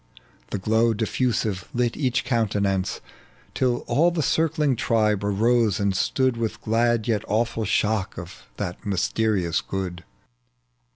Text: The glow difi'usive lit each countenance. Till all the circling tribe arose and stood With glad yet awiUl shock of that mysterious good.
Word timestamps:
The 0.49 0.57
glow 0.57 0.95
difi'usive 0.95 1.65
lit 1.75 1.95
each 1.95 2.25
countenance. 2.25 3.01
Till 3.53 3.81
all 3.85 4.09
the 4.09 4.23
circling 4.23 4.75
tribe 4.75 5.23
arose 5.23 5.79
and 5.79 5.95
stood 5.95 6.37
With 6.37 6.59
glad 6.61 7.07
yet 7.07 7.21
awiUl 7.27 7.67
shock 7.67 8.17
of 8.17 8.47
that 8.57 8.83
mysterious 8.83 9.61
good. 9.61 10.03